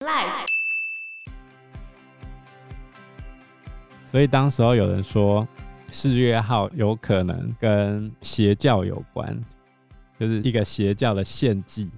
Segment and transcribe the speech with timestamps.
[0.00, 0.44] Life。
[4.04, 5.48] 所以当时候有人说，
[5.90, 9.42] 四月号有可能跟邪教有关，
[10.20, 11.88] 就是一个邪教的献祭。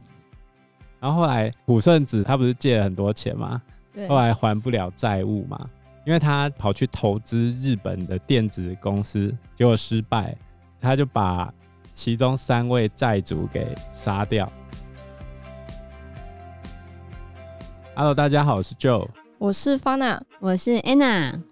[1.00, 3.60] 然后后来古顺子他不是借了很多钱吗？
[3.92, 4.06] 对。
[4.06, 5.68] 后来还不了债务嘛，
[6.06, 10.36] 因为他跑去投资日本的电子公司，结果失败，
[10.80, 11.52] 他就把
[11.94, 14.50] 其中三位债主给杀掉。
[17.98, 21.42] Hello，大家好，我是 Joe，我是 Fana，我是 Anna。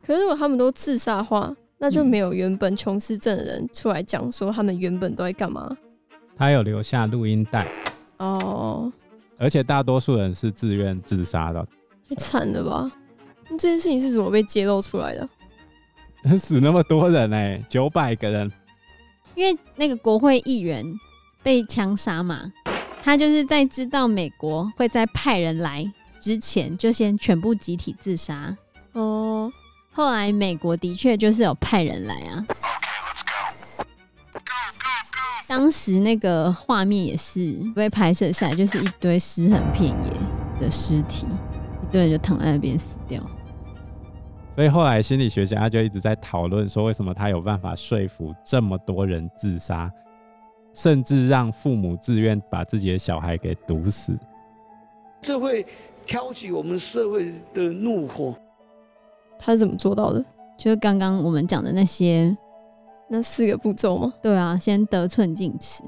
[0.00, 5.76] 可是如果他们都自杀的话，那就没有原本琼斯镇的人出来讲说他们原本都在干嘛。
[6.36, 7.66] 他有留下录音带。
[8.18, 8.92] 哦，
[9.36, 11.66] 而且大多数人是自愿自杀的，
[12.08, 12.88] 太惨了吧？
[13.48, 16.38] 那这件事情是怎么被揭露出来的？
[16.38, 18.48] 死那么多人哎、欸，九百个人。
[19.34, 20.84] 因为那个国会议员
[21.42, 22.52] 被枪杀嘛，
[23.06, 25.88] 他就是在知道美国会在派人来
[26.18, 28.52] 之前，就先全部集体自杀。
[28.94, 29.48] 哦，
[29.92, 32.44] 后来美国的确就是有派人来啊。
[35.46, 41.28] 当时那个画面也是被拍摄下来，就是一堆尸横遍野的尸体，
[41.84, 43.22] 一堆人就躺在那边死掉。
[44.56, 49.88] 所以后来心理学家就一直在讨论说，为什么他有办法说服这么多人自杀，
[50.76, 54.16] 甚至让父母自愿把自己的小孩给毒死？
[55.22, 55.66] 这会
[56.04, 58.36] 挑起我们社会的怒火。
[59.38, 60.22] 他是怎么做到的？
[60.58, 62.36] 就是刚刚我们讲的那些。
[63.08, 64.12] 那四个步骤吗？
[64.20, 65.82] 对啊，先得寸进尺。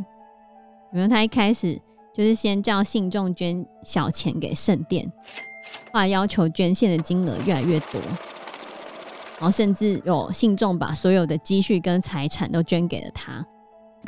[0.92, 1.78] 因为他一开始
[2.14, 5.05] 就是先叫信众捐小钱给圣殿，
[5.92, 8.00] 后来要求捐献的金额越来越多，
[9.39, 13.44] 然后甚至有信众把所有的积蓄跟财产都捐给了他，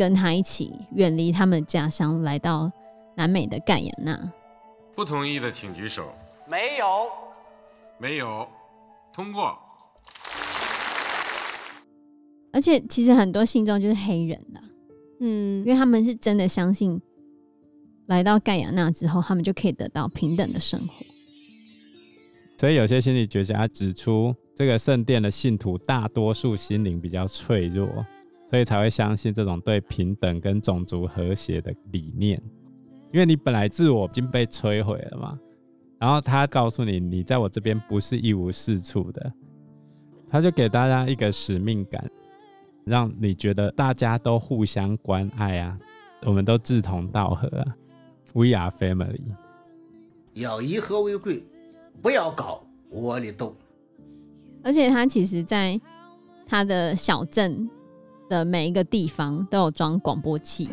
[0.00, 2.72] 跟他一起远离他们的家乡，来到
[3.18, 4.18] 南美的盖亚那。
[4.96, 6.10] 不同意的请举手。
[6.48, 6.86] 没有，
[7.98, 8.48] 没有，
[9.12, 9.58] 通过。
[12.50, 14.62] 而且其实很多信众就是黑人啦，
[15.20, 16.98] 嗯，因为他们是真的相信，
[18.06, 21.04] 来到盖亚那之后，他们就可以得到平等的生活。
[22.56, 27.86] 所以有些心理学家指出，这个圣殿的信徒大多数心灵比较脆弱，
[28.50, 32.42] 所以才会相信这种对平等跟种族和谐的理念。
[33.12, 35.38] 因为你本来自我已经被摧毁了嘛，
[36.00, 39.32] 然后他告诉你，你在我这边不是一无是处的，
[40.28, 42.04] 他就给大家一个使命感。
[42.84, 45.78] 让你觉得大家都互相关爱啊，
[46.22, 47.76] 我们都志同道合啊
[48.32, 49.20] ，We are family。
[50.34, 51.44] 要以和为贵，
[52.02, 53.54] 不要搞窝里斗。
[54.64, 55.80] 而且他其实在
[56.46, 57.68] 他的小镇
[58.30, 60.70] 的每一个地方都有装广播器，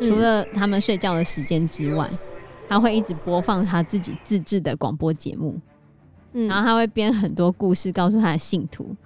[0.00, 2.08] 除了他们睡觉的时间之外，
[2.66, 5.60] 他会一直播放他自己自制的广播节目，
[6.32, 8.96] 然后他会编很多故事告诉他的信徒。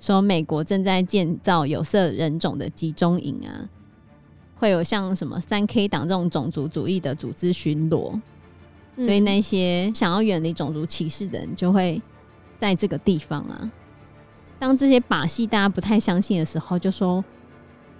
[0.00, 3.70] 说美国正在建造有色人种的集中营啊，
[4.56, 8.20] 会有像什么三 K 党这种种族主义的组织巡逻，
[8.96, 12.02] 所以那些想要远离种族歧视的人就会
[12.56, 13.70] 在这个地方啊。
[14.62, 17.24] 当这些把戏大家不太相信的时候，就说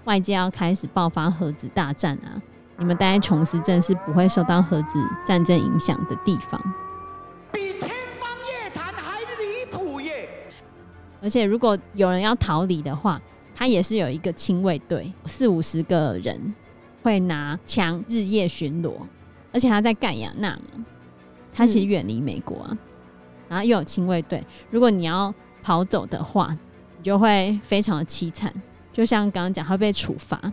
[0.05, 2.41] 外界要开始爆发核子大战啊，
[2.77, 6.62] 你们待在琼斯镇是不会受到核子战争影响的地方。
[7.50, 10.28] 比天方夜谭还离谱耶
[11.21, 13.21] 而且，如果有人要逃离的话，
[13.56, 16.55] 他也是有一个亲卫队，四五十个人
[17.03, 18.93] 会拿枪日夜巡逻。
[19.53, 20.84] 而且他在盖亚纳嘛，
[21.53, 22.79] 他其实远离美国啊，嗯、
[23.49, 24.47] 然后又有亲卫队。
[24.71, 26.56] 如果你要跑走的话，
[26.97, 28.53] 你就会非常的凄惨。
[28.93, 30.53] 就像刚刚讲，他会被处罚，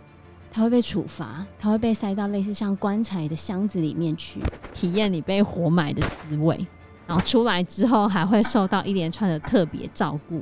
[0.50, 4.40] 他会被处罚，他会被塞到类似像棺材的箱子里面去，
[4.72, 6.66] 体验你被活埋的滋味。
[7.06, 10.40] 然后出来之后，还会受到一连串的特别照顾。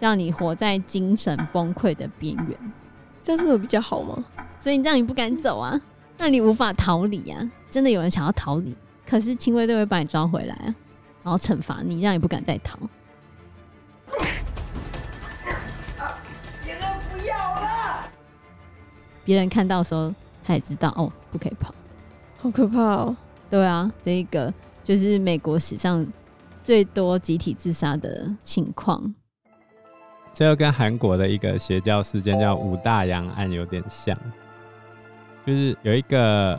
[0.00, 2.72] 让你活在精神崩溃的边缘，
[3.22, 4.22] 这样是有比较好吗？
[4.58, 5.80] 所以让你不敢走啊，
[6.18, 7.50] 让你无法逃离啊。
[7.70, 8.76] 真的有人想要逃离，
[9.06, 10.74] 可是亲卫队会把你抓回来啊，
[11.22, 12.78] 然后惩罚你，让你不敢再逃。
[19.24, 21.74] 别人看到的时候，他也知道哦，不可以跑，
[22.38, 23.16] 好可怕哦。
[23.50, 26.06] 对啊，这一个就是美国史上
[26.62, 29.14] 最多集体自杀的情况。
[30.32, 34.18] 这又跟韩国的一个邪教事件叫五大洋案有点像，
[35.46, 36.58] 就是有一个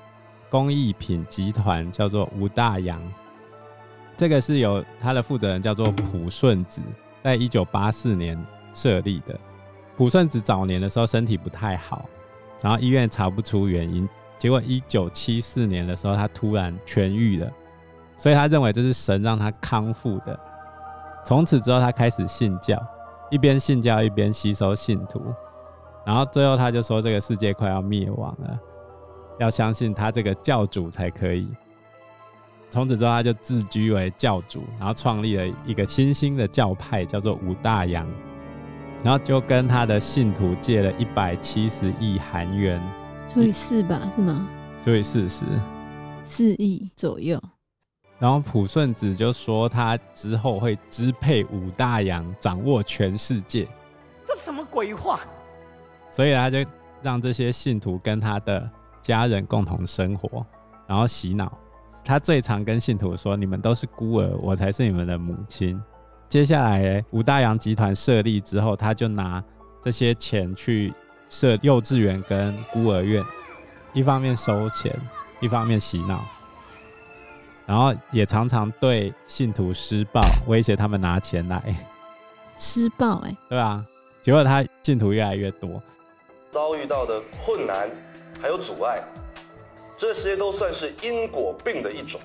[0.49, 3.01] 工艺品集团叫做五大洋，
[4.15, 6.81] 这个是由他的负责人叫做朴顺子，
[7.21, 8.41] 在一九八四年
[8.73, 9.37] 设立的。
[9.97, 12.05] 朴顺子早年的时候身体不太好，
[12.65, 14.09] 然后医院查不出原因，
[14.39, 17.47] 结果一九七四年的时候，他突然痊愈了，
[18.17, 20.39] 所以他认为这是神让他康复的。
[21.23, 22.75] 从此之后，他开始信教，
[23.29, 25.21] 一边信教一边吸收信徒，
[26.07, 28.59] 然后最后他就说这个世界快要灭亡了，
[29.37, 31.47] 要相信他这个教主才可以。
[32.71, 38.09] 从此之后，他就自居为教主，然后创立了一个新兴的教派，叫做五大洋，
[39.03, 42.81] 然后就跟他的信徒借了一百七十亿韩元，
[43.31, 44.47] 除以四吧，是吗？
[44.83, 45.45] 除以四十，
[46.23, 47.41] 四亿左右。
[48.17, 53.67] 然后朴顺子就说，他之后会支配五大洋，掌握全世界。
[54.25, 55.19] 这什么鬼话？
[56.09, 56.65] 所以他就
[57.01, 58.67] 让这些信徒跟他的
[59.01, 60.45] 家人共同生活，
[60.87, 61.55] 然后洗脑。
[62.03, 65.79] 他最常跟信徒说：“你们都是孤儿，我才是你们的母亲。”
[66.35, 69.41] 接下来，五大洋集团设立之后，他就拿
[69.81, 70.93] 这些钱去
[71.29, 73.23] 设幼稚园跟孤儿院，
[73.93, 74.93] 一方面收钱，
[75.39, 76.25] 一方面洗脑，
[77.65, 81.73] 然后也常常对信徒施暴，威胁他们拿钱来。
[82.57, 83.85] 施暴，哎，对啊，
[84.21, 85.81] 结果他信徒越来越多，
[86.51, 87.89] 遭遇到的困难
[88.41, 89.01] 还有阻碍。
[89.97, 92.19] 这些都算是因果病的一种。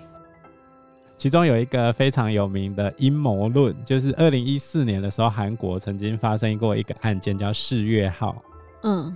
[1.21, 8.43] 其中有一个非常有名的阴谋论，就是二零一四年的时候，韩国曾经发生过一个案件，叫世越号。
[8.85, 9.15] 嗯。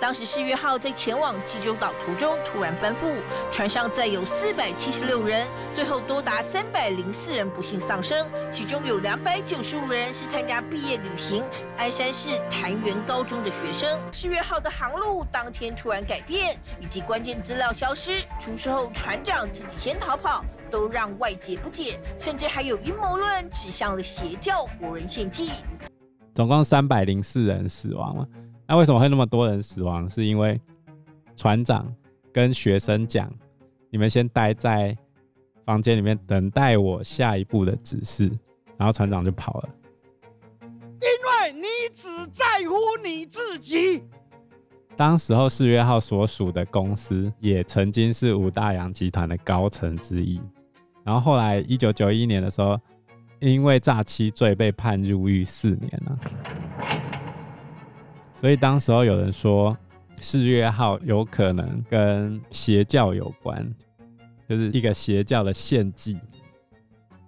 [0.00, 11.44] 当时世越号在前往济州岛途中突然翻覆，船上载有四百七十六人，最后多达三百零四人不幸丧生，其中有两百九十五人是参加毕业旅行
[11.76, 14.00] 鞍山市潭元高中的学生。
[14.12, 25.50] 世越号的航路当天突然改变，以及关键资料消失，出事后船长自己先逃跑，都让外界不解，甚至还有阴谋论指向了邪教活人献祭。
[26.34, 28.26] 总共三百零四人死亡了。
[28.70, 30.08] 那为什么会那么多人死亡？
[30.08, 30.60] 是因为
[31.34, 31.92] 船长
[32.32, 33.28] 跟学生讲
[33.90, 34.96] ：“你们先待在
[35.64, 38.30] 房间里面，等待我下一步的指示。”
[38.78, 39.68] 然后船长就跑了。
[40.62, 44.04] 因为你只在乎你自己。
[44.94, 50.40] 当时候四月号所属的公司也曾经是五大洋集团的高层之一。
[51.02, 52.78] 然后后来一九九一年的时候，
[53.40, 56.18] 因为诈欺罪被判入狱四年了。
[58.40, 59.76] 所以当时候有人说，
[60.18, 63.70] 四月号有可能跟邪教有关，
[64.48, 66.18] 就是一个邪教的献祭。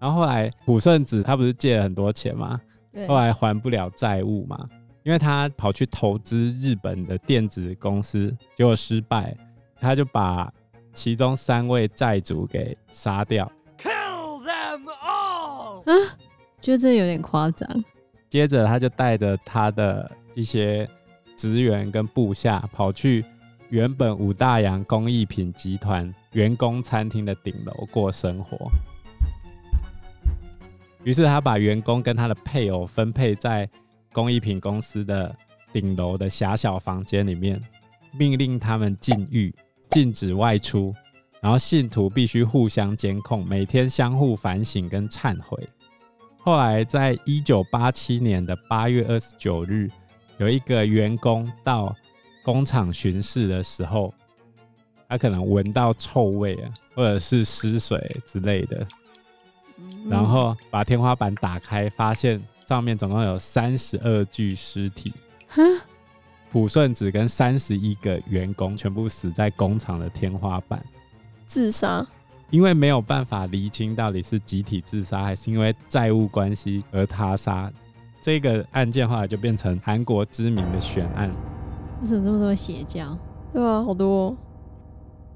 [0.01, 2.59] 然后后来古顺子他不是借了很多钱吗？
[3.07, 4.67] 后来还不了债务嘛，
[5.03, 9.37] 因为他跑去投资日本的电子公司，结果失败，
[9.79, 10.51] 他就把
[10.95, 13.53] 其中三位债主给杀掉。
[13.77, 15.83] Kill them all！
[15.91, 16.17] 啊，
[16.59, 17.85] 觉得这有点夸张。
[18.31, 20.89] 接着他就带着他的一些。
[21.43, 23.25] 职员跟部下跑去
[23.69, 28.71] 原本五大洋工艺品集团员工餐厅的顶楼过生活。
[31.03, 33.69] 于是他把员工跟他的配偶分配在
[34.13, 35.35] 工艺品公司的
[35.73, 37.61] 顶楼的狭小房间里面，
[38.17, 39.53] 命令他们禁欲，
[39.89, 40.95] 禁止外出，
[41.41, 45.69] 然后信徒必须互相监控，每天相互反省跟忏悔。
[46.39, 49.91] 后来在一九八七年的八月二十九日。
[50.43, 51.95] 有一个员工到
[52.43, 54.13] 工厂巡视的时候，
[55.09, 56.67] 他可能闻到臭味啊，
[56.97, 58.85] 或者是湿水之类的，
[60.11, 65.15] 然后把天花板打开，发现上面总共有三十二具尸体。
[66.51, 70.85] 朴顺子跟三十一个员工全部死在工厂的天花板，
[71.47, 72.05] 自杀。
[72.51, 77.73] 因为没有办法厘清到底是集体自杀还是因为债务关系而他杀。
[78.23, 81.29] 这个案件后来就变成韩国知名的悬案。
[82.01, 83.19] 为什么这么多邪教？
[83.53, 84.37] 对啊，好多哦。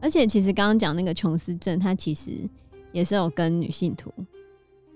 [0.01, 2.49] 而且其实刚刚讲那个琼斯镇，他其实
[2.93, 4.13] 也是有跟女性徒，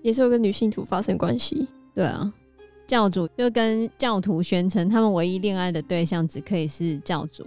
[0.03, 1.67] 也是有跟女性徒发生关系。
[1.93, 2.33] 对啊，
[2.87, 7.45] 教主就跟教徒宣称，他们唯一恋爱的对象只可以是教主，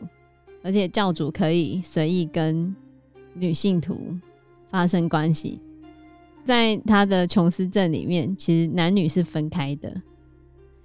[0.62, 2.76] 而且教主可以随意跟
[3.34, 4.14] 女性徒
[4.70, 5.62] 发生关系。
[6.44, 10.02] 在他的琼斯镇里面，其实男女是分开的。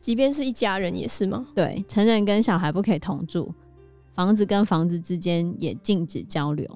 [0.09, 1.47] 即便是一家人也是吗？
[1.55, 3.53] 对，成人跟小孩不可以同住，
[4.15, 6.67] 房子跟房子之间也禁止交流。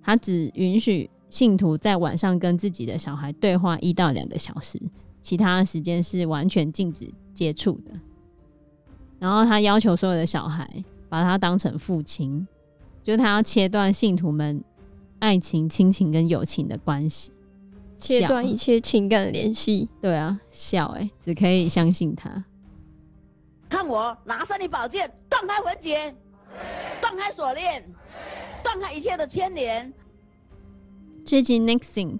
[0.00, 4.80] 他只允许信徒在晚上跟自己的小孩对话一到两个小时，
[5.20, 7.92] 其他时间是完全禁止接触的。
[9.18, 10.66] 然后他要求所有的小孩
[11.10, 12.48] 把他当成父亲，
[13.02, 14.64] 就是他要切断信徒们
[15.18, 17.32] 爱情、亲情跟友情的关系，
[17.98, 19.90] 切断一切情感联系。
[20.00, 22.42] 对啊，笑哎、欸，只可以相信他。
[23.68, 26.14] 看我拿上你宝剑，断开魂结，
[27.00, 27.84] 断开锁链，
[28.64, 29.92] 断开一切的牵连。
[31.24, 32.18] 最近 Nexting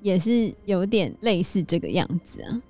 [0.00, 2.62] 也是有点类似这个样子啊，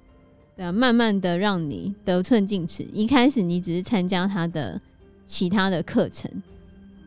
[0.57, 2.83] 对啊，慢慢的让你得寸进尺。
[2.85, 4.81] 一开始你只是参加他的
[5.25, 6.31] 其他的课程，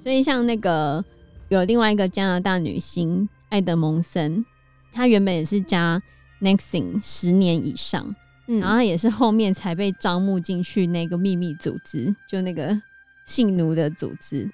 [0.04, 1.04] 所以像那个
[1.50, 4.46] 有另外一个加拿大女星艾德蒙森，
[4.92, 6.02] 她原本也是加
[6.42, 8.16] Nexting 十年以上，
[8.48, 12.82] 嗯，然后她也是后面才被招募进去那个秘密组织，就那个
[13.26, 14.50] 性奴的组织。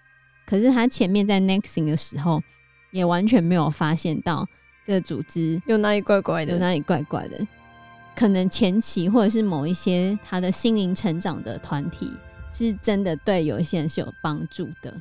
[0.45, 2.41] 可是他前面在 Nexting 的时候。
[2.93, 4.47] 也完全没有发现到
[4.85, 7.39] 这个组织有哪里怪怪的，有哪里怪怪的。
[8.15, 12.15] 可能前期或者是某一些他的心灵成长的团体，
[12.53, 14.95] 是真的对有一些人是有帮助的。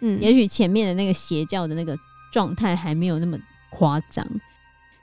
[0.00, 1.94] 嗯，也许前面的那个邪教的那个
[2.32, 4.26] 状态还没有那么夸张，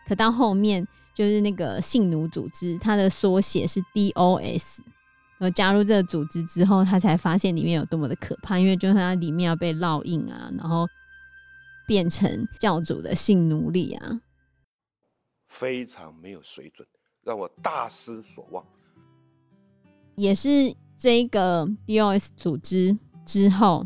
[0.07, 4.79] 可到后面就是那个性奴组织，它的缩写是 DOS。
[5.37, 10.87] 然后加入这个组织之后，他才发现里面有多么的可怕，因为就是他里面要被烙印啊，然后。
[11.87, 14.21] 变成教主的性奴隶啊，
[15.49, 16.87] 非常没有水准，
[17.21, 18.65] 让我大失所望。
[20.15, 23.85] 也是这个 DOS 组织之后，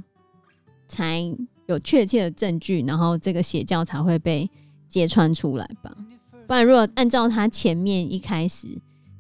[0.88, 1.20] 才
[1.66, 4.48] 有确切的证据，然后这个邪教才会被
[4.88, 5.96] 揭穿出来吧。
[6.48, 8.68] 不然，如果按照他前面一开始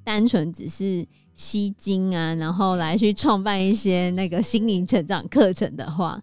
[0.03, 6.21] 单纯只是吸金啊，然后来去创办一些那个心灵成长课程的话，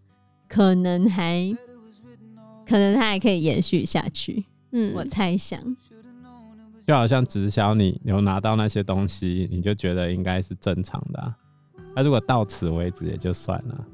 [0.49, 1.54] 可能还。
[2.64, 5.61] 可能他还可以延续下去，嗯，我猜想，
[6.80, 11.37] 就好像直销，你有拿到那些东西，你就觉得应该是正常的啊。
[11.94, 13.85] 那如果到此为止也就算了。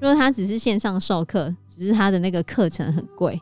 [0.00, 3.38] 如果他只是线上授课，只是他的那个课程很贵，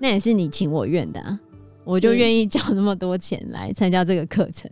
[0.00, 1.38] 那也是你情我愿的啊，
[1.84, 4.70] 我就愿意交那么多钱来参加这个课程，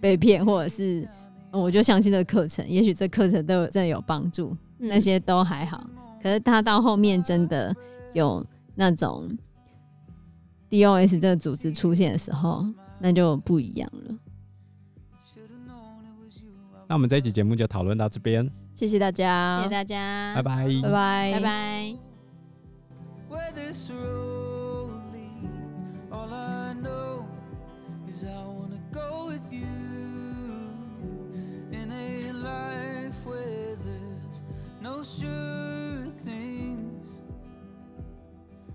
[0.00, 1.08] 被骗或者是
[1.50, 5.88] 我就相信这个课程，也许这课程都真的有帮助，那些都还好。
[6.22, 7.74] 可是他到后面真的。
[8.12, 8.44] 有
[8.74, 9.30] 那种
[10.68, 12.66] DOS 这个组织出现的时候，
[12.98, 14.18] 那就不一样了。
[16.88, 21.94] 那我们这一集节目就讨论到这边，谢谢大家，谢谢大家，拜拜，拜拜，拜拜。
[28.10, 29.68] Cause I wanna go with you
[31.70, 34.42] in a life where there's
[34.82, 37.06] no sure things.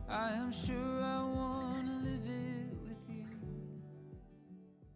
[0.08, 1.64] I am sure I want.